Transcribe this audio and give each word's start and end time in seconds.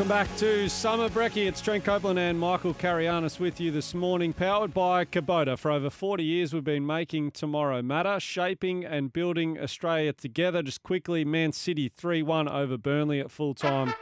Welcome 0.00 0.16
back 0.16 0.34
to 0.38 0.66
Summer 0.70 1.10
Brekkie. 1.10 1.46
It's 1.46 1.60
Trent 1.60 1.84
Copeland 1.84 2.18
and 2.18 2.40
Michael 2.40 2.72
Carianis 2.72 3.38
with 3.38 3.60
you 3.60 3.70
this 3.70 3.92
morning, 3.92 4.32
powered 4.32 4.72
by 4.72 5.04
Kubota. 5.04 5.58
For 5.58 5.70
over 5.70 5.90
40 5.90 6.24
years, 6.24 6.54
we've 6.54 6.64
been 6.64 6.86
making 6.86 7.32
tomorrow 7.32 7.82
matter, 7.82 8.18
shaping 8.18 8.82
and 8.82 9.12
building 9.12 9.60
Australia 9.60 10.14
together. 10.14 10.62
Just 10.62 10.82
quickly, 10.82 11.22
Man 11.26 11.52
City 11.52 11.90
3 11.90 12.22
1 12.22 12.48
over 12.48 12.78
Burnley 12.78 13.20
at 13.20 13.30
full 13.30 13.52
time, 13.52 13.92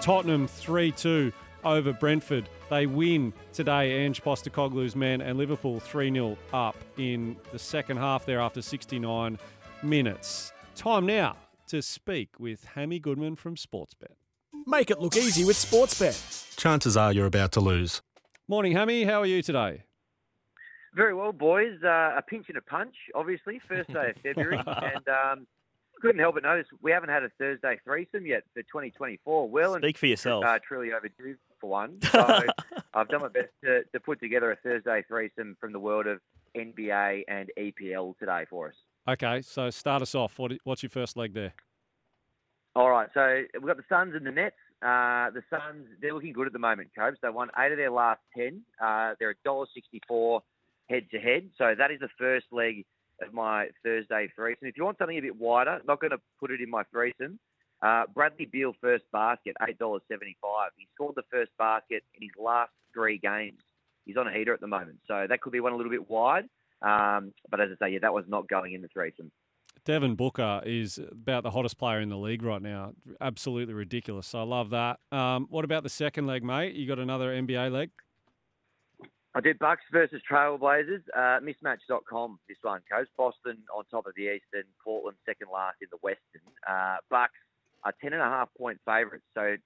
Tottenham 0.00 0.48
3 0.48 0.90
2 0.90 1.32
over 1.64 1.92
Brentford. 1.92 2.48
They 2.68 2.86
win 2.86 3.32
today, 3.52 3.92
Ange 3.92 4.24
Postecoglou's 4.24 4.96
men, 4.96 5.20
and 5.20 5.38
Liverpool 5.38 5.78
3 5.78 6.12
0 6.12 6.36
up 6.52 6.74
in 6.98 7.36
the 7.52 7.60
second 7.60 7.98
half 7.98 8.26
there 8.26 8.40
after 8.40 8.60
69 8.60 9.38
minutes. 9.84 10.52
Time 10.74 11.06
now 11.06 11.36
to 11.68 11.80
speak 11.80 12.40
with 12.40 12.64
Hammy 12.74 12.98
Goodman 12.98 13.36
from 13.36 13.54
Sportsbet. 13.54 14.16
Make 14.66 14.90
it 14.90 14.98
look 14.98 15.16
easy 15.16 15.44
with 15.44 15.56
Sportsbet. 15.56 16.56
Chances 16.56 16.96
are 16.96 17.12
you're 17.12 17.26
about 17.26 17.52
to 17.52 17.60
lose. 17.60 18.00
Morning, 18.48 18.72
Hammy. 18.72 19.04
How 19.04 19.20
are 19.20 19.26
you 19.26 19.42
today? 19.42 19.82
Very 20.94 21.12
well, 21.14 21.32
boys. 21.32 21.82
Uh, 21.82 22.14
a 22.16 22.22
pinch 22.26 22.46
and 22.48 22.56
a 22.56 22.62
punch, 22.62 22.94
obviously. 23.14 23.60
First 23.68 23.92
day 23.92 24.10
of 24.10 24.16
February, 24.22 24.56
and 24.66 25.08
um, 25.08 25.46
couldn't 26.00 26.20
help 26.20 26.34
but 26.34 26.44
notice 26.44 26.66
we 26.82 26.92
haven't 26.92 27.08
had 27.10 27.24
a 27.24 27.30
Thursday 27.38 27.78
threesome 27.84 28.26
yet 28.26 28.44
for 28.54 28.62
2024. 28.62 29.48
Well, 29.48 29.76
Speak 29.76 29.98
for 29.98 30.06
yourself. 30.06 30.44
Uh, 30.44 30.58
truly 30.66 30.92
overdue 30.92 31.36
for 31.60 31.70
one. 31.70 31.98
So 32.12 32.40
I've 32.94 33.08
done 33.08 33.22
my 33.22 33.28
best 33.28 33.48
to, 33.64 33.82
to 33.84 34.00
put 34.00 34.20
together 34.20 34.52
a 34.52 34.56
Thursday 34.56 35.04
threesome 35.08 35.56
from 35.60 35.72
the 35.72 35.80
world 35.80 36.06
of 36.06 36.20
NBA 36.56 37.24
and 37.26 37.50
EPL 37.58 38.16
today 38.18 38.44
for 38.48 38.68
us. 38.68 38.74
Okay, 39.08 39.42
so 39.42 39.68
start 39.70 40.00
us 40.00 40.14
off. 40.14 40.38
What, 40.38 40.52
what's 40.64 40.82
your 40.82 40.90
first 40.90 41.16
leg 41.16 41.34
there? 41.34 41.52
All 42.76 42.90
right, 42.90 43.08
so 43.14 43.42
we've 43.54 43.68
got 43.68 43.76
the 43.76 43.84
Suns 43.88 44.14
and 44.16 44.26
the 44.26 44.32
Nets. 44.32 44.56
Uh, 44.82 45.30
the 45.30 45.42
Suns, 45.48 45.86
they're 46.02 46.12
looking 46.12 46.32
good 46.32 46.48
at 46.48 46.52
the 46.52 46.58
moment, 46.58 46.90
Cobes. 46.98 47.18
They 47.22 47.28
won 47.28 47.48
eight 47.56 47.70
of 47.70 47.78
their 47.78 47.90
last 47.90 48.20
ten. 48.36 48.62
Uh, 48.82 49.14
they're 49.20 49.36
$1.64 49.46 50.40
head 50.90 51.04
to 51.12 51.18
head. 51.20 51.50
So 51.56 51.74
that 51.78 51.92
is 51.92 52.00
the 52.00 52.08
first 52.18 52.46
leg 52.50 52.84
of 53.22 53.32
my 53.32 53.68
Thursday 53.84 54.28
threesome. 54.34 54.66
If 54.66 54.76
you 54.76 54.84
want 54.84 54.98
something 54.98 55.16
a 55.16 55.20
bit 55.20 55.36
wider, 55.36 55.80
not 55.86 56.00
going 56.00 56.10
to 56.10 56.18
put 56.40 56.50
it 56.50 56.60
in 56.60 56.68
my 56.68 56.82
threesome. 56.90 57.38
Uh, 57.80 58.04
Bradley 58.12 58.46
Beal 58.46 58.74
first 58.80 59.04
basket, 59.12 59.54
$8.75. 59.62 60.00
He 60.76 60.88
scored 60.94 61.14
the 61.14 61.22
first 61.30 61.52
basket 61.58 62.02
in 62.14 62.22
his 62.22 62.32
last 62.42 62.72
three 62.92 63.18
games. 63.18 63.60
He's 64.04 64.16
on 64.16 64.26
a 64.26 64.32
heater 64.32 64.52
at 64.52 64.60
the 64.60 64.66
moment. 64.66 64.98
So 65.06 65.26
that 65.28 65.40
could 65.42 65.52
be 65.52 65.60
one 65.60 65.72
a 65.72 65.76
little 65.76 65.92
bit 65.92 66.10
wide. 66.10 66.44
Um, 66.82 67.32
but 67.50 67.60
as 67.60 67.68
I 67.70 67.86
say, 67.86 67.92
yeah, 67.92 68.00
that 68.02 68.12
was 68.12 68.24
not 68.26 68.48
going 68.48 68.72
in 68.72 68.82
the 68.82 68.88
threesome. 68.88 69.30
Devin 69.84 70.14
Booker 70.14 70.62
is 70.64 70.98
about 71.10 71.42
the 71.42 71.50
hottest 71.50 71.78
player 71.78 72.00
in 72.00 72.08
the 72.08 72.16
league 72.16 72.42
right 72.42 72.62
now. 72.62 72.92
Absolutely 73.20 73.74
ridiculous. 73.74 74.26
So 74.26 74.38
I 74.38 74.42
love 74.42 74.70
that. 74.70 74.98
Um, 75.12 75.46
what 75.50 75.64
about 75.64 75.82
the 75.82 75.90
second 75.90 76.26
leg, 76.26 76.42
mate? 76.42 76.74
You 76.74 76.88
got 76.88 76.98
another 76.98 77.30
NBA 77.30 77.70
leg? 77.70 77.90
I 79.34 79.40
did 79.40 79.58
Bucks 79.58 79.82
versus 79.92 80.22
Trailblazers. 80.30 81.02
Uh, 81.14 81.40
mismatch.com, 81.40 82.38
this 82.48 82.56
one, 82.62 82.80
Coast. 82.90 83.10
Boston 83.16 83.58
on 83.76 83.84
top 83.90 84.06
of 84.06 84.14
the 84.16 84.22
Eastern, 84.22 84.64
Portland 84.82 85.16
second 85.26 85.48
last 85.52 85.76
in 85.82 85.88
the 85.90 85.98
Western. 86.02 86.42
Uh, 86.68 86.96
Bucks 87.10 87.32
are 87.82 87.92
10.5 88.02 88.46
point 88.56 88.78
favourites. 88.86 89.24
So 89.34 89.56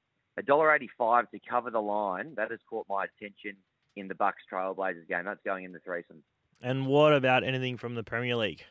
$1.85 0.40 1.30
to 1.30 1.38
cover 1.48 1.70
the 1.70 1.80
line. 1.80 2.34
That 2.36 2.50
has 2.50 2.60
caught 2.68 2.86
my 2.88 3.04
attention 3.04 3.56
in 3.96 4.08
the 4.08 4.14
Bucks 4.14 4.42
Trailblazers 4.50 5.06
game. 5.06 5.24
That's 5.26 5.40
going 5.44 5.64
in 5.64 5.72
the 5.72 5.80
threesome. 5.80 6.22
And 6.60 6.86
what 6.86 7.12
about 7.12 7.44
anything 7.44 7.76
from 7.76 7.94
the 7.94 8.02
Premier 8.02 8.36
League? 8.36 8.64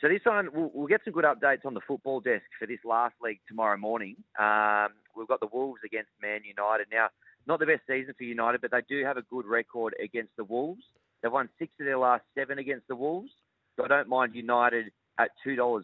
So 0.00 0.08
this 0.08 0.20
one, 0.24 0.48
we'll, 0.54 0.70
we'll, 0.72 0.86
get 0.86 1.02
some 1.04 1.12
good 1.12 1.24
updates 1.24 1.66
on 1.66 1.74
the 1.74 1.80
football 1.86 2.20
desk 2.20 2.44
for 2.58 2.66
this 2.66 2.78
last 2.84 3.14
league 3.22 3.40
tomorrow 3.46 3.76
morning. 3.76 4.16
Um, 4.38 4.88
we've 5.14 5.28
got 5.28 5.40
the 5.40 5.48
Wolves 5.52 5.80
against 5.84 6.08
Man 6.22 6.40
United. 6.42 6.86
Now, 6.90 7.08
not 7.46 7.60
the 7.60 7.66
best 7.66 7.82
season 7.86 8.14
for 8.16 8.24
United, 8.24 8.62
but 8.62 8.70
they 8.70 8.80
do 8.88 9.04
have 9.04 9.18
a 9.18 9.22
good 9.22 9.44
record 9.44 9.94
against 10.02 10.34
the 10.38 10.44
Wolves. 10.44 10.82
They've 11.22 11.30
won 11.30 11.50
six 11.58 11.70
of 11.80 11.84
their 11.84 11.98
last 11.98 12.24
seven 12.34 12.58
against 12.58 12.88
the 12.88 12.96
Wolves. 12.96 13.30
So 13.76 13.84
I 13.84 13.88
don't 13.88 14.08
mind 14.08 14.34
United 14.34 14.90
at 15.18 15.32
$2.50 15.46 15.82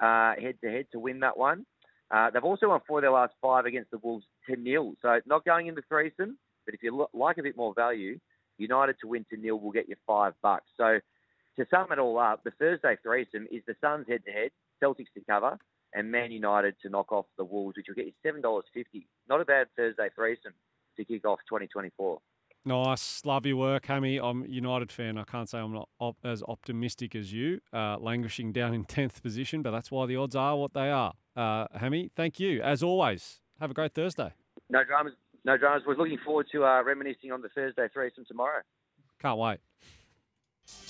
uh, 0.00 0.40
head 0.40 0.56
to 0.62 0.70
head 0.70 0.86
to 0.92 0.98
win 0.98 1.20
that 1.20 1.38
one. 1.38 1.64
Uh, 2.10 2.30
they've 2.30 2.44
also 2.44 2.68
won 2.68 2.80
four 2.86 2.98
of 2.98 3.02
their 3.02 3.12
last 3.12 3.32
five 3.40 3.64
against 3.64 3.90
the 3.90 3.98
Wolves 3.98 4.26
to 4.48 4.56
nil. 4.56 4.92
So 5.00 5.20
not 5.24 5.46
going 5.46 5.68
into 5.68 5.82
threesome, 5.88 6.36
but 6.66 6.74
if 6.74 6.82
you 6.82 7.06
like 7.14 7.38
a 7.38 7.42
bit 7.42 7.56
more 7.56 7.72
value, 7.72 8.18
United 8.58 8.96
to 9.00 9.08
win 9.08 9.24
to 9.30 9.38
nil 9.38 9.58
will 9.58 9.70
get 9.70 9.88
you 9.88 9.96
five 10.06 10.34
bucks. 10.42 10.66
So 10.76 10.98
to 11.58 11.66
sum 11.70 11.92
it 11.92 11.98
all 11.98 12.18
up, 12.18 12.44
the 12.44 12.52
Thursday 12.52 12.96
threesome 13.02 13.46
is 13.50 13.62
the 13.66 13.74
Suns 13.80 14.06
head 14.08 14.22
to 14.24 14.32
head, 14.32 14.50
Celtics 14.82 15.12
to 15.14 15.20
cover, 15.28 15.58
and 15.92 16.10
Man 16.10 16.30
United 16.30 16.76
to 16.82 16.88
knock 16.88 17.12
off 17.12 17.26
the 17.36 17.44
Wolves, 17.44 17.76
which 17.76 17.86
will 17.88 17.94
get 17.94 18.06
you 18.06 18.12
seven 18.22 18.40
dollars 18.40 18.64
fifty. 18.72 19.06
Not 19.28 19.40
a 19.40 19.44
bad 19.44 19.66
Thursday 19.76 20.08
threesome 20.14 20.54
to 20.96 21.04
kick 21.04 21.24
off 21.26 21.38
2024. 21.48 22.20
Nice, 22.64 23.24
love 23.24 23.46
your 23.46 23.56
work, 23.56 23.86
Hammy. 23.86 24.18
I'm 24.18 24.42
a 24.42 24.46
United 24.48 24.90
fan. 24.92 25.16
I 25.16 25.24
can't 25.24 25.48
say 25.48 25.58
I'm 25.58 25.72
not 25.72 25.88
op- 26.00 26.18
as 26.24 26.42
optimistic 26.42 27.14
as 27.14 27.32
you, 27.32 27.60
uh, 27.72 27.96
languishing 27.98 28.52
down 28.52 28.74
in 28.74 28.84
tenth 28.96 29.22
position, 29.22 29.62
but 29.62 29.70
that's 29.70 29.90
why 29.90 30.06
the 30.06 30.16
odds 30.16 30.36
are 30.36 30.56
what 30.56 30.74
they 30.74 30.90
are. 30.90 31.14
Uh, 31.36 31.66
Hammy, 31.74 32.10
thank 32.14 32.38
you 32.40 32.60
as 32.60 32.82
always. 32.82 33.40
Have 33.60 33.70
a 33.70 33.74
great 33.74 33.94
Thursday. 33.94 34.32
No 34.68 34.84
dramas. 34.84 35.14
No 35.44 35.56
dramas. 35.56 35.84
We're 35.86 35.96
looking 35.96 36.18
forward 36.24 36.46
to 36.52 36.64
uh, 36.64 36.82
reminiscing 36.82 37.32
on 37.32 37.42
the 37.42 37.48
Thursday 37.48 37.88
threesome 37.92 38.24
tomorrow. 38.26 38.60
Can't 39.20 39.38
wait. 39.38 39.58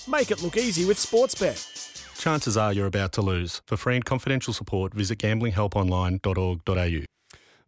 Make 0.09 0.31
it 0.31 0.41
look 0.41 0.57
easy 0.57 0.85
with 0.85 0.97
Sportsbet. 0.97 2.17
Chances 2.19 2.57
are 2.57 2.73
you're 2.73 2.87
about 2.87 3.11
to 3.13 3.21
lose. 3.21 3.61
For 3.65 3.77
free 3.77 3.95
and 3.95 4.03
confidential 4.03 4.53
support, 4.53 4.93
visit 4.93 5.19
gamblinghelponline.org.au. 5.19 7.05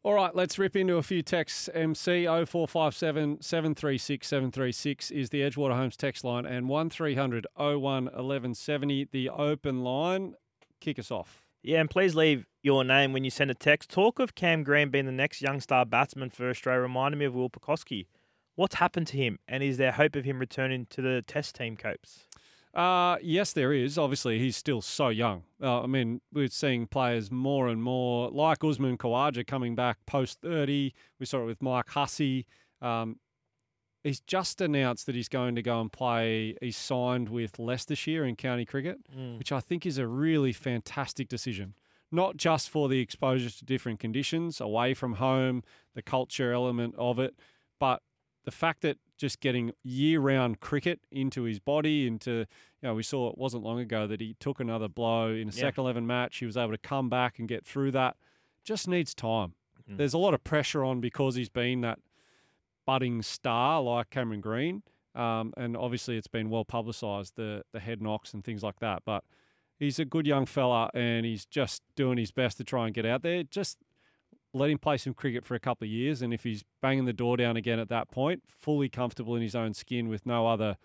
All 0.04 0.14
right, 0.14 0.36
let's 0.36 0.58
rip 0.58 0.76
into 0.76 0.98
a 0.98 1.04
few 1.04 1.22
texts. 1.22 1.70
MC 1.74 2.26
0457 2.26 3.42
736 3.42 4.28
736 4.28 5.12
is 5.12 5.30
the 5.30 5.42
Edgewater 5.42 5.76
Homes 5.76 5.96
text 5.96 6.24
line, 6.24 6.48
and 6.48 6.68
1300 6.68 7.46
01 7.56 7.80
1170, 8.06 9.10
the 9.12 9.30
open 9.30 9.84
line. 9.84 10.34
Kick 10.80 10.98
us 10.98 11.12
off. 11.12 11.44
Yeah, 11.62 11.80
and 11.80 11.90
please 11.90 12.16
leave 12.16 12.48
your 12.64 12.84
name 12.84 13.14
when 13.14 13.24
you 13.24 13.30
send 13.30 13.52
a 13.52 13.54
text. 13.54 13.92
Talk 13.92 14.18
of 14.18 14.34
Cam 14.34 14.64
Green 14.64 14.90
being 14.90 15.06
the 15.06 15.12
next 15.12 15.44
young 15.44 15.62
star 15.62 15.86
batsman 15.86 16.32
for 16.32 16.50
Australia 16.50 16.82
reminded 16.82 17.20
me 17.20 17.26
of 17.26 17.36
Will 17.36 17.52
Pucovski. 17.52 18.08
What's 18.56 18.76
happened 18.76 19.08
to 19.08 19.18
him, 19.18 19.40
and 19.48 19.64
is 19.64 19.78
there 19.78 19.92
hope 19.94 20.16
of 20.16 20.26
him 20.26 20.40
returning 20.40 20.86
to 20.92 21.02
the 21.02 21.22
Test 21.26 21.56
team, 21.56 21.78
Copes? 21.78 22.28
Uh, 22.74 23.18
yes, 23.22 23.52
there 23.54 23.74
is. 23.74 23.98
Obviously, 23.98 24.40
he's 24.40 24.56
still 24.56 24.82
so 24.82 25.10
young. 25.10 25.44
Uh, 25.62 25.82
I 25.82 25.88
mean, 25.88 26.22
we're 26.32 26.48
seeing 26.48 26.88
players 26.88 27.30
more 27.32 27.68
and 27.68 27.84
more 27.84 28.30
like 28.30 28.64
Usman 28.64 28.98
Khawaja 28.98 29.46
coming 29.46 29.76
back 29.76 29.98
post 30.06 30.40
30. 30.42 30.94
We 31.20 31.26
saw 31.26 31.42
it 31.44 31.46
with 31.46 31.62
Mike 31.62 31.90
Hussey. 31.90 32.46
Um, 32.82 33.18
he's 34.04 34.22
just 34.22 34.62
announced 34.62 35.06
that 35.08 35.16
he's 35.16 35.28
going 35.28 35.56
to 35.56 35.62
go 35.62 35.82
and 35.82 35.92
play. 35.92 36.56
He's 36.62 36.78
signed 36.78 37.28
with 37.30 37.60
Leicestershire 37.60 38.24
in 38.26 38.36
county 38.38 38.66
cricket, 38.66 39.00
Mm. 39.14 39.38
which 39.38 39.52
I 39.52 39.60
think 39.60 39.86
is 39.86 39.98
a 39.98 40.08
really 40.08 40.54
fantastic 40.54 41.28
decision. 41.28 41.74
Not 42.10 42.38
just 42.38 42.70
for 42.70 42.88
the 42.90 43.00
exposure 43.00 43.50
to 43.50 43.66
different 43.66 44.00
conditions, 44.00 44.60
away 44.62 44.94
from 44.94 45.14
home, 45.14 45.64
the 45.94 46.02
culture 46.02 46.52
element 46.54 46.96
of 46.98 47.20
it, 47.20 47.36
but 47.80 48.02
the 48.44 48.52
fact 48.52 48.82
that 48.82 48.98
just 49.18 49.40
getting 49.40 49.72
year-round 49.84 50.60
cricket 50.60 51.00
into 51.12 51.44
his 51.44 51.60
body, 51.60 52.08
into 52.08 52.32
you 52.82 52.88
know, 52.88 52.96
we 52.96 53.04
saw 53.04 53.30
it 53.30 53.38
wasn't 53.38 53.64
long 53.64 53.80
ago 53.80 54.08
that 54.08 54.20
he 54.20 54.36
took 54.40 54.60
another 54.60 54.88
blow 54.88 55.30
in 55.30 55.42
a 55.50 55.52
Yeah. 55.52 55.62
second 55.62 55.82
eleven 55.84 56.08
match. 56.08 56.38
He 56.38 56.46
was 56.46 56.58
able 56.58 56.72
to 56.72 56.78
come 56.80 57.10
back 57.10 57.38
and 57.38 57.48
get 57.48 57.66
through 57.66 57.92
that. 57.92 58.18
Just 58.64 58.88
needs 58.88 59.14
time. 59.14 59.54
Mhm. 59.88 59.98
There's 59.98 60.14
a 60.16 60.18
lot 60.18 60.34
of 60.34 60.44
pressure 60.44 60.84
on 60.84 61.00
because 61.02 61.36
he's 61.36 61.50
been 61.50 61.82
that 61.82 62.00
budding 62.86 63.22
star 63.22 63.82
like 63.82 64.10
Cameron 64.10 64.42
Green, 64.42 64.82
um, 65.14 65.54
and 65.56 65.78
obviously 65.78 66.18
it's 66.18 66.28
been 66.28 66.50
well 66.50 66.66
publicised 66.66 67.36
the 67.36 67.64
the 67.72 67.80
head 67.80 68.02
knocks 68.02 68.34
and 68.34 68.44
things 68.44 68.64
like 68.64 68.80
that. 68.80 69.04
But 69.06 69.24
he's 69.78 70.00
a 70.00 70.06
good 70.06 70.26
young 70.26 70.46
fella, 70.48 70.90
and 70.96 71.26
he's 71.26 71.46
just 71.46 71.84
doing 71.96 72.18
his 72.18 72.32
best 72.32 72.58
to 72.58 72.64
try 72.64 72.86
and 72.88 72.94
get 72.96 73.06
out 73.06 73.22
there. 73.22 73.44
Just 73.44 73.78
let 74.54 74.70
him 74.70 74.78
play 74.78 74.98
some 74.98 75.14
cricket 75.14 75.46
for 75.46 75.56
a 75.56 75.60
couple 75.60 75.86
of 75.86 75.90
years, 75.92 76.22
and 76.22 76.34
if 76.34 76.44
he's 76.44 76.64
banging 76.82 77.06
the 77.06 77.14
door 77.14 77.38
down 77.38 77.56
again 77.58 77.80
at 77.80 77.90
that 77.90 78.10
point, 78.12 78.44
fully 78.48 78.90
comfortable 78.90 79.36
in 79.36 79.42
his 79.42 79.56
own 79.56 79.74
skin 79.74 80.08
with 80.10 80.26
no 80.26 80.48
other 80.48 80.78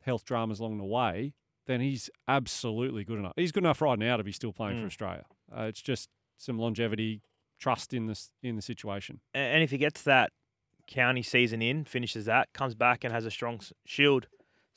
health 0.00 0.24
dramas 0.24 0.60
along 0.60 0.78
the 0.78 0.84
way, 0.84 1.34
then 1.66 1.80
he's 1.80 2.08
absolutely 2.26 3.04
good 3.04 3.18
enough. 3.18 3.34
He's 3.36 3.52
good 3.52 3.62
enough 3.64 3.80
right 3.82 3.98
now 3.98 4.16
to 4.16 4.24
be 4.24 4.32
still 4.32 4.52
playing 4.52 4.76
for 4.78 4.84
Mm. 4.84 4.86
Australia. 4.86 5.24
Uh, 5.56 5.62
it's 5.64 5.82
just 5.82 6.08
some 6.38 6.58
longevity, 6.58 7.20
trust 7.58 7.92
in 7.94 8.06
this 8.06 8.30
in 8.42 8.56
the 8.56 8.62
situation. 8.62 9.20
And 9.34 9.62
if 9.62 9.70
he 9.70 9.78
gets 9.78 10.02
that 10.02 10.32
county 10.88 11.22
season 11.22 11.62
in, 11.62 11.84
finishes 11.84 12.24
that, 12.24 12.52
comes 12.52 12.74
back 12.74 13.04
and 13.04 13.12
has 13.12 13.24
a 13.24 13.30
strong 13.30 13.60
shield 13.84 14.26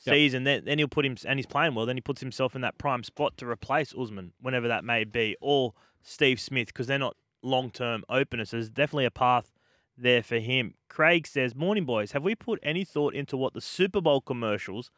Yep. 0.05 0.13
season, 0.13 0.43
then, 0.43 0.65
then 0.65 0.77
he'll 0.77 0.87
put 0.89 1.05
him, 1.05 1.15
and 1.25 1.39
he's 1.39 1.45
playing 1.47 1.73
well, 1.73 1.85
then 1.85 1.95
he 1.97 2.01
puts 2.01 2.19
himself 2.21 2.53
in 2.53 2.61
that 2.61 2.77
prime 2.77 3.01
spot 3.03 3.37
to 3.37 3.47
replace 3.47 3.93
Usman, 3.97 4.33
whenever 4.41 4.67
that 4.67 4.83
may 4.83 5.05
be, 5.05 5.35
or 5.41 5.73
Steve 6.03 6.39
Smith, 6.39 6.67
because 6.67 6.85
they're 6.85 6.99
not 6.99 7.15
long 7.45 7.71
term 7.71 8.03
openers. 8.09 8.49
So 8.49 8.57
there's 8.57 8.69
definitely 8.69 9.05
a 9.05 9.11
path 9.11 9.51
there 9.97 10.23
for 10.23 10.39
him. 10.39 10.75
Craig 10.89 11.27
says, 11.27 11.55
Morning, 11.55 11.85
boys. 11.85 12.11
Have 12.11 12.23
we 12.23 12.35
put 12.35 12.59
any 12.63 12.83
thought 12.83 13.13
into 13.13 13.37
what 13.37 13.53
the 13.53 13.61
Super 13.61 14.01
Bowl 14.01 14.21
commercials 14.21 14.91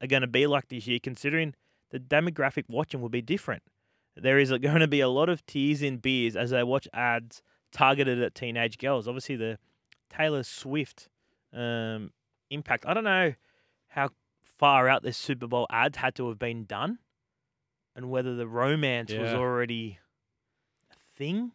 are 0.00 0.06
going 0.06 0.22
to 0.22 0.28
be 0.28 0.46
like 0.46 0.68
this 0.68 0.86
year, 0.86 0.98
considering 1.02 1.54
the 1.90 1.98
demographic 1.98 2.64
watching 2.68 3.00
will 3.00 3.08
be 3.08 3.22
different? 3.22 3.62
There 4.16 4.38
is 4.38 4.50
going 4.62 4.80
to 4.80 4.88
be 4.88 5.00
a 5.00 5.08
lot 5.08 5.28
of 5.28 5.44
tears 5.46 5.82
in 5.82 5.98
beers 5.98 6.36
as 6.36 6.50
they 6.50 6.62
watch 6.62 6.88
ads 6.92 7.42
targeted 7.72 8.22
at 8.22 8.34
teenage 8.34 8.78
girls. 8.78 9.06
Obviously, 9.06 9.36
the 9.36 9.58
Taylor 10.10 10.42
Swift 10.42 11.08
um, 11.52 12.12
impact. 12.50 12.86
I 12.86 12.94
don't 12.94 13.04
know 13.04 13.34
how 13.88 14.10
far 14.42 14.88
out 14.88 15.02
this 15.02 15.16
Super 15.16 15.46
Bowl 15.46 15.66
ad 15.70 15.96
had 15.96 16.14
to 16.16 16.28
have 16.28 16.38
been 16.38 16.64
done, 16.64 16.98
and 17.94 18.10
whether 18.10 18.34
the 18.34 18.46
romance 18.46 19.12
was 19.12 19.32
already 19.32 19.98
a 20.90 20.96
thing. 21.16 21.52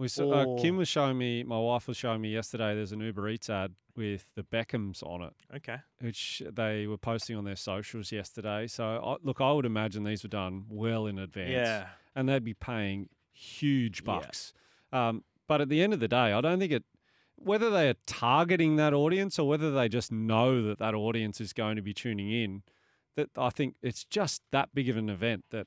We 0.00 0.08
saw, 0.08 0.32
uh, 0.32 0.60
Kim 0.60 0.76
was 0.78 0.88
showing 0.88 1.18
me, 1.18 1.42
my 1.44 1.58
wife 1.58 1.86
was 1.86 1.96
showing 1.96 2.22
me 2.22 2.30
yesterday. 2.32 2.74
There's 2.74 2.92
an 2.92 3.00
Uber 3.00 3.28
Eats 3.28 3.50
ad 3.50 3.74
with 3.94 4.24
the 4.34 4.42
Beckhams 4.42 5.02
on 5.02 5.20
it, 5.22 5.34
Okay. 5.56 5.76
which 6.00 6.42
they 6.50 6.86
were 6.86 6.96
posting 6.96 7.36
on 7.36 7.44
their 7.44 7.54
socials 7.56 8.10
yesterday. 8.10 8.66
So, 8.66 8.84
I, 9.04 9.16
look, 9.22 9.40
I 9.42 9.52
would 9.52 9.66
imagine 9.66 10.04
these 10.04 10.22
were 10.22 10.30
done 10.30 10.64
well 10.68 11.06
in 11.06 11.18
advance. 11.18 11.50
Yeah. 11.50 11.88
and 12.16 12.28
they'd 12.28 12.42
be 12.42 12.54
paying 12.54 13.08
huge 13.30 14.00
Yeah. 14.00 14.06
bucks. 14.06 14.52
Um, 14.92 15.22
but 15.46 15.60
at 15.60 15.68
the 15.68 15.80
end 15.82 15.92
of 15.92 16.00
the 16.00 16.08
day, 16.08 16.32
I 16.32 16.40
don't 16.40 16.58
think 16.58 16.72
it. 16.72 16.84
Whether 17.36 17.70
they 17.70 17.88
are 17.88 17.94
targeting 18.06 18.76
that 18.76 18.92
audience 18.92 19.38
or 19.38 19.46
whether 19.48 19.70
they 19.70 19.88
just 19.88 20.10
know 20.12 20.60
that 20.62 20.78
that 20.78 20.94
audience 20.94 21.40
is 21.40 21.52
going 21.52 21.76
to 21.76 21.82
be 21.82 21.94
tuning 21.94 22.30
in, 22.30 22.62
that 23.16 23.30
I 23.36 23.50
think 23.50 23.76
it's 23.80 24.04
just 24.04 24.42
that 24.50 24.74
big 24.74 24.88
of 24.88 24.96
an 24.96 25.08
event 25.08 25.44
that 25.50 25.66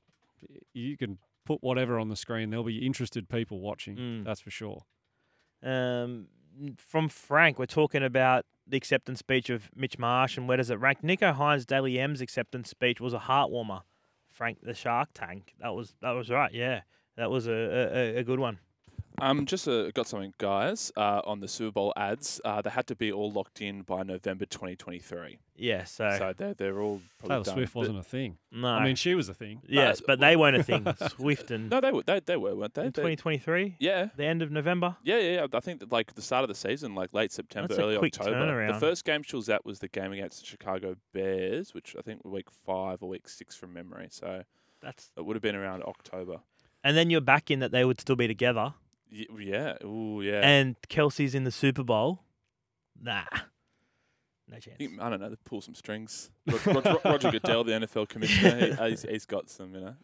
you 0.74 0.98
can 0.98 1.18
put 1.46 1.64
whatever 1.64 2.00
on 2.00 2.10
the 2.10 2.16
screen. 2.16 2.50
There'll 2.50 2.66
be 2.66 2.86
interested 2.86 3.30
people 3.30 3.60
watching. 3.60 3.96
Mm. 3.96 4.26
That's 4.26 4.42
for 4.42 4.52
sure. 4.52 4.84
Um, 5.62 6.28
from 6.78 7.10
Frank, 7.10 7.58
we're 7.58 7.66
talking 7.66 8.04
about 8.04 8.46
the 8.68 8.78
acceptance 8.78 9.20
speech 9.20 9.50
of 9.50 9.70
Mitch 9.76 9.98
Marsh 9.98 10.38
and 10.38 10.48
where 10.48 10.58
does 10.58 10.70
it 10.70 10.80
rank? 10.80 11.02
Nicho 11.02 11.36
Hynes 11.36 11.66
Dally 11.66 12.00
M's 12.00 12.22
acceptance 12.22 12.70
speech 12.70 13.02
was 13.02 13.14
a 13.14 13.20
heart 13.20 13.52
warmer. 13.52 13.82
Frank 14.30 14.60
the 14.64 14.74
Shark 14.74 15.10
Tank. 15.14 15.54
That 15.60 15.74
was 15.76 15.96
that 16.02 16.12
was 16.12 16.30
right. 16.30 16.52
Yeah, 16.52 16.82
that 17.18 17.30
was 17.30 17.48
a 17.48 17.52
a, 17.54 18.18
a 18.18 18.24
good 18.24 18.40
one. 18.40 18.60
Um, 19.24 19.46
just 19.46 19.68
uh, 19.68 19.92
got 19.92 20.08
something, 20.08 20.34
guys. 20.38 20.92
Uh, 20.98 21.22
on 21.26 21.40
the 21.40 21.48
Super 21.48 21.72
Bowl 21.72 21.94
ads, 21.96 22.42
uh, 22.44 22.62
they 22.62 22.70
had 22.70 22.88
to 22.88 22.96
be 22.96 23.12
all 23.12 23.32
locked 23.32 23.62
in 23.62 23.82
by 23.82 24.04
November 24.04 24.46
2023. 24.46 25.40
Yeah. 25.56 25.84
So, 25.86 26.10
So 26.18 26.34
they're 26.36 26.54
they're 26.54 26.80
all 26.82 27.02
probably 27.20 27.36
Taylor 27.36 27.44
done. 27.44 27.54
Swift 27.56 27.76
wasn't 27.76 28.00
a 28.00 28.04
thing. 28.04 28.38
no. 28.52 28.68
I 28.68 28.84
mean, 28.84 28.96
she 28.96 29.16
was 29.16 29.30
a 29.30 29.34
thing. 29.34 29.62
yes, 29.68 30.02
but 30.06 30.20
they 30.20 30.36
weren't 30.36 30.58
a 30.58 30.64
thing. 30.64 30.86
Swift 31.10 31.52
and 31.52 31.70
No, 31.70 31.80
they 31.80 31.92
were 31.92 32.04
they, 32.04 32.20
they 32.20 32.38
were, 32.38 32.56
weren't 32.56 32.74
they? 32.74 32.86
in 32.86 32.92
2023, 32.92 33.76
yeah. 33.80 34.08
the 34.18 34.26
end 34.26 34.42
of 34.42 34.52
November. 34.52 34.98
Yeah, 35.04 35.20
yeah, 35.20 35.32
yeah. 35.36 35.48
I 35.54 35.60
think 35.60 35.80
that 35.80 35.92
like 35.92 36.16
the 36.16 36.22
start 36.22 36.44
of 36.44 36.50
the 36.50 36.56
season, 36.56 36.96
like 36.96 37.14
late 37.14 37.32
September, 37.32 37.68
That's 37.68 37.80
a 37.80 37.84
early 37.84 37.98
quick 38.00 38.18
October. 38.20 38.36
turnaround. 38.38 38.74
The 38.74 38.80
first 38.80 39.06
game 39.06 39.24
she 39.24 39.36
was 39.36 39.48
at 39.50 39.64
was 39.66 39.80
the 39.80 39.88
game 39.88 40.12
against 40.12 40.40
the 40.42 40.46
Chicago 40.48 40.96
Bears, 41.14 41.74
which 41.74 41.96
I 41.98 42.02
think 42.02 42.26
were 42.26 42.32
week 42.32 42.48
five 42.66 43.02
or 43.04 43.10
week 43.10 43.28
six 43.30 43.56
from 43.56 43.74
memory. 43.74 44.08
So 44.10 44.44
That's 44.82 45.12
it 45.16 45.24
would 45.26 45.36
have 45.36 45.44
been 45.44 45.56
around 45.56 45.84
October. 45.84 46.40
and 46.84 46.98
then 46.98 47.10
you're 47.10 47.22
back 47.22 47.50
in 47.52 47.60
that 47.60 47.72
they 47.72 47.86
would 47.86 48.02
still 48.02 48.16
be 48.18 48.28
together. 48.28 48.74
Y- 49.14 49.26
Yeah. 49.40 49.76
Ooh, 49.86 50.22
yeah. 50.22 50.42
And 50.42 50.76
Kelce's 50.90 51.36
in 51.36 51.44
the 51.44 51.52
Super 51.52 51.84
Bowl. 51.84 52.24
Nah, 53.02 53.24
no 54.50 54.60
chance. 54.60 54.78
I 54.80 55.06
I 55.06 55.10
don't 55.10 55.20
know. 55.20 55.30
They 55.30 55.36
pull 55.46 55.62
some 55.62 55.76
strings. 55.76 56.32
Roger, 56.48 56.72
Roger, 56.74 56.98
Roger 57.06 57.32
Goodell, 57.32 57.64
the 57.64 57.72
NFL 57.74 58.08
commissioner, 58.10 58.76
he, 58.76 58.90
he's, 58.90 59.02
he's 59.04 59.26
got 59.26 59.50
some, 59.50 59.74
you 59.76 59.82
know, 59.82 59.96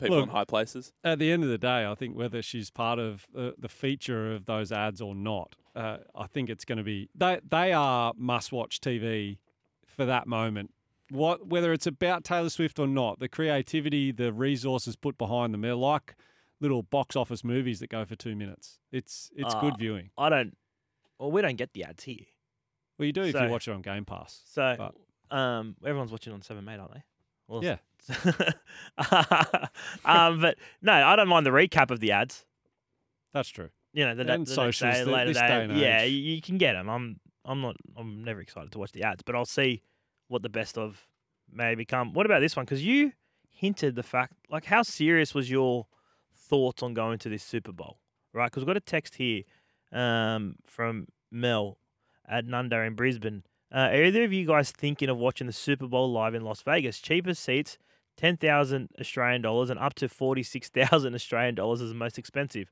people 0.00 0.16
Look, 0.16 0.24
in 0.24 0.30
high 0.30 0.44
places. 0.44 0.92
At 1.04 1.18
the 1.18 1.30
end 1.30 1.44
of 1.44 1.50
the 1.50 1.58
day, 1.58 1.86
I 1.86 1.94
think 1.94 2.16
whether 2.16 2.42
she's 2.42 2.70
part 2.70 2.98
of 2.98 3.26
uh, 3.36 3.50
the 3.58 3.68
feature 3.68 4.32
of 4.32 4.46
those 4.46 4.72
ads 4.72 5.00
or 5.00 5.14
not, 5.14 5.54
uh, 5.76 5.98
I 6.14 6.26
think 6.26 6.50
it's 6.50 6.64
going 6.64 6.78
to 6.78 6.84
be 6.84 7.08
they 7.14 7.40
they 7.48 7.72
are 7.72 8.12
must-watch 8.16 8.80
TV 8.80 9.38
for 9.86 10.04
that 10.04 10.26
moment. 10.26 10.72
What 11.10 11.46
whether 11.46 11.72
it's 11.72 11.86
about 11.86 12.24
Taylor 12.24 12.48
Swift 12.50 12.78
or 12.78 12.86
not, 12.86 13.20
the 13.20 13.28
creativity, 13.28 14.10
the 14.10 14.32
resources 14.32 14.96
put 14.96 15.16
behind 15.18 15.54
them, 15.54 15.60
they're 15.60 15.74
like 15.74 16.14
little 16.62 16.82
box 16.82 17.14
office 17.16 17.44
movies 17.44 17.80
that 17.80 17.90
go 17.90 18.04
for 18.06 18.16
two 18.16 18.34
minutes. 18.34 18.78
It's 18.90 19.30
it's 19.36 19.52
Ah. 19.54 19.60
good 19.60 19.76
viewing. 19.78 20.08
I 20.16 20.30
don't. 20.30 20.56
Well, 21.18 21.30
we 21.30 21.42
don't 21.42 21.56
get 21.56 21.74
the 21.74 21.84
ads 21.84 22.04
here. 22.04 22.24
Well, 22.98 23.06
you 23.06 23.12
do 23.12 23.22
if 23.24 23.34
you 23.34 23.48
watch 23.48 23.68
it 23.68 23.72
on 23.72 23.82
Game 23.82 24.04
Pass. 24.06 24.40
So, 24.46 24.92
um, 25.30 25.76
everyone's 25.84 26.10
watching 26.12 26.32
on 26.32 26.40
Seven 26.42 26.64
Mate, 26.64 26.78
aren't 26.80 26.94
they? 26.94 27.02
Well, 27.48 27.62
Yeah. 27.62 27.76
um, 30.04 30.40
but 30.40 30.56
no, 30.80 30.92
I 30.92 31.16
don't 31.16 31.28
mind 31.28 31.46
the 31.46 31.50
recap 31.50 31.90
of 31.90 32.00
the 32.00 32.12
ads. 32.12 32.44
That's 33.32 33.48
true. 33.48 33.70
You 33.92 34.04
know, 34.06 34.14
the, 34.14 34.24
the 34.24 34.32
And 34.32 34.48
next 34.56 34.78
day, 34.80 34.92
th- 34.92 35.06
later 35.06 35.32
day. 35.32 35.66
day 35.66 35.74
yeah, 35.74 36.00
age. 36.02 36.12
you, 36.12 36.18
you 36.34 36.40
can 36.42 36.58
get 36.58 36.72
them. 36.74 36.88
I'm, 36.88 37.20
I'm 37.44 37.60
not, 37.60 37.76
I'm 37.96 38.24
never 38.24 38.40
excited 38.40 38.72
to 38.72 38.78
watch 38.78 38.92
the 38.92 39.02
ads, 39.02 39.22
but 39.22 39.34
I'll 39.34 39.44
see 39.44 39.82
what 40.28 40.42
the 40.42 40.48
best 40.48 40.78
of 40.78 41.06
may 41.52 41.74
become. 41.74 42.12
What 42.14 42.26
about 42.26 42.40
this 42.40 42.56
one? 42.56 42.64
Because 42.64 42.84
you 42.84 43.12
hinted 43.50 43.94
the 43.94 44.02
fact, 44.02 44.34
like, 44.48 44.64
how 44.64 44.82
serious 44.82 45.34
was 45.34 45.50
your 45.50 45.86
thoughts 46.52 46.82
on 46.82 46.92
going 46.92 47.18
to 47.18 47.30
this 47.30 47.42
Super 47.42 47.72
Bowl, 47.72 47.96
right? 48.34 48.50
Because 48.50 48.60
we've 48.62 48.66
got 48.66 48.76
a 48.76 48.80
text 48.80 49.14
here 49.14 49.42
um, 49.90 50.56
from 50.66 51.06
Mel 51.30 51.78
at 52.28 52.44
Nundah 52.44 52.86
in 52.86 52.94
Brisbane. 52.94 53.42
Uh, 53.74 53.88
are 53.90 54.04
either 54.04 54.24
of 54.24 54.34
you 54.34 54.46
guys 54.46 54.70
thinking 54.70 55.08
of 55.08 55.16
watching 55.16 55.46
the 55.46 55.52
Super 55.54 55.86
Bowl 55.86 56.12
live 56.12 56.34
in 56.34 56.42
Las 56.42 56.60
Vegas? 56.60 56.98
Cheapest 57.00 57.42
seats, 57.42 57.78
ten 58.18 58.36
thousand 58.36 58.90
Australian 59.00 59.40
dollars, 59.40 59.70
and 59.70 59.80
up 59.80 59.94
to 59.94 60.10
forty 60.10 60.42
six 60.42 60.68
thousand 60.68 61.14
Australian 61.20 61.54
dollars 61.54 61.80
is 61.80 61.88
the 61.88 61.94
most 61.94 62.18
expensive. 62.18 62.70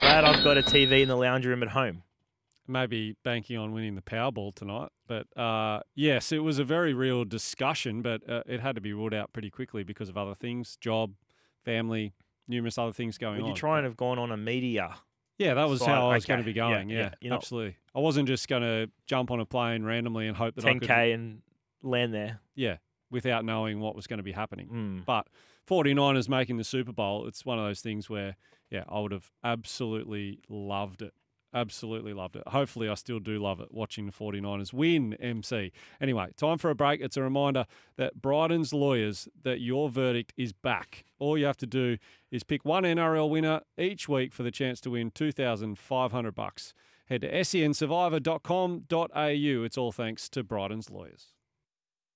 Glad 0.00 0.24
I've 0.24 0.42
got 0.42 0.56
a 0.56 0.62
TV 0.62 1.02
in 1.02 1.08
the 1.08 1.16
lounge 1.16 1.44
room 1.44 1.62
at 1.62 1.68
home. 1.68 2.02
maybe 2.66 3.14
banking 3.22 3.58
on 3.58 3.72
winning 3.72 3.94
the 3.94 4.00
Powerball 4.02 4.54
tonight. 4.54 4.88
But 5.06 5.26
uh, 5.38 5.80
yes, 5.94 6.32
it 6.32 6.38
was 6.38 6.58
a 6.58 6.64
very 6.64 6.94
real 6.94 7.26
discussion, 7.26 8.00
but 8.00 8.26
uh, 8.26 8.42
it 8.46 8.60
had 8.60 8.74
to 8.76 8.80
be 8.80 8.94
ruled 8.94 9.12
out 9.12 9.34
pretty 9.34 9.50
quickly 9.50 9.84
because 9.84 10.08
of 10.08 10.16
other 10.16 10.34
things, 10.34 10.78
job, 10.80 11.12
family, 11.62 12.14
numerous 12.48 12.78
other 12.78 12.92
things 12.92 13.18
going 13.18 13.36
Would 13.36 13.42
on. 13.44 13.48
you 13.50 13.54
try 13.54 13.78
and 13.78 13.84
have 13.84 13.96
gone 13.96 14.18
on 14.18 14.30
a 14.32 14.36
media? 14.36 14.94
yeah, 15.38 15.54
that 15.54 15.68
was 15.68 15.80
side? 15.80 15.88
how 15.88 16.10
I 16.10 16.14
was 16.14 16.24
going 16.26 16.40
to 16.40 16.44
be 16.46 16.52
going. 16.52 16.88
Yeah, 16.90 16.98
yeah, 16.98 17.10
you're 17.20 17.30
not- 17.30 17.36
absolutely. 17.42 17.76
I 17.94 17.98
wasn't 18.00 18.28
just 18.28 18.48
going 18.48 18.62
to 18.62 18.90
jump 19.06 19.30
on 19.30 19.40
a 19.40 19.44
plane 19.46 19.82
randomly 19.84 20.28
and 20.28 20.36
hope 20.36 20.54
that 20.54 20.64
I 20.64 20.68
Ten 20.68 20.78
could, 20.80 20.88
k 20.88 21.12
and 21.12 21.42
land 21.82 22.14
there. 22.14 22.40
yeah, 22.54 22.76
without 23.10 23.44
knowing 23.44 23.80
what 23.80 23.94
was 23.96 24.06
going 24.06 24.18
to 24.18 24.22
be 24.22 24.32
happening. 24.32 24.68
Mm. 24.68 25.04
But 25.04 25.26
49ers 25.68 26.28
making 26.28 26.56
the 26.58 26.64
Super 26.64 26.92
Bowl, 26.92 27.26
it's 27.26 27.44
one 27.44 27.58
of 27.58 27.64
those 27.64 27.80
things 27.80 28.08
where, 28.08 28.36
yeah, 28.70 28.84
I 28.88 29.00
would 29.00 29.12
have 29.12 29.30
absolutely 29.44 30.40
loved 30.48 31.02
it. 31.02 31.12
Absolutely 31.54 32.14
loved 32.14 32.36
it. 32.36 32.48
Hopefully, 32.48 32.88
I 32.88 32.94
still 32.94 33.20
do 33.20 33.38
love 33.38 33.60
it 33.60 33.68
watching 33.72 34.06
the 34.06 34.12
49ers 34.12 34.72
win 34.72 35.12
MC. 35.14 35.70
Anyway, 36.00 36.28
time 36.36 36.56
for 36.56 36.70
a 36.70 36.74
break. 36.74 37.02
It's 37.02 37.18
a 37.18 37.22
reminder 37.22 37.66
that 37.96 38.22
Bryden's 38.22 38.72
lawyers, 38.72 39.28
that 39.42 39.60
your 39.60 39.90
verdict 39.90 40.32
is 40.36 40.54
back. 40.54 41.04
All 41.18 41.36
you 41.36 41.44
have 41.44 41.58
to 41.58 41.66
do 41.66 41.98
is 42.30 42.42
pick 42.42 42.64
one 42.64 42.84
NRL 42.84 43.28
winner 43.28 43.60
each 43.76 44.08
week 44.08 44.32
for 44.32 44.42
the 44.42 44.50
chance 44.50 44.80
to 44.82 44.90
win 44.90 45.10
2,500 45.10 46.34
bucks. 46.34 46.72
Head 47.06 47.20
to 47.20 47.30
sensurvivor.com.au. 47.30 49.64
It's 49.64 49.78
all 49.78 49.92
thanks 49.92 50.28
to 50.30 50.42
Bryden's 50.42 50.90
lawyers. 50.90 51.34